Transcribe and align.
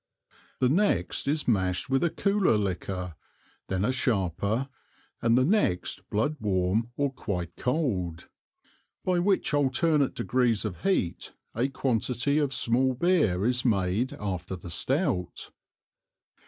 The 0.57 0.67
next 0.67 1.27
is 1.27 1.47
Mash'd 1.47 1.87
with 1.87 2.03
a 2.03 2.09
cooler 2.09 2.57
Liquor, 2.57 3.13
then 3.67 3.85
a 3.85 3.91
sharper, 3.91 4.67
and 5.21 5.37
the 5.37 5.45
next 5.45 6.09
Blood 6.09 6.37
warm 6.39 6.89
or 6.97 7.13
quite 7.13 7.55
Cold; 7.55 8.27
by 9.05 9.19
which 9.19 9.53
alternate 9.53 10.15
degrees 10.15 10.65
of 10.65 10.81
Heat, 10.81 11.35
a 11.53 11.67
Quantity 11.67 12.39
of 12.39 12.51
small 12.51 12.95
Beer 12.95 13.45
is 13.45 13.63
made 13.63 14.13
after 14.13 14.55
the 14.55 14.71
Stout. 14.71 15.51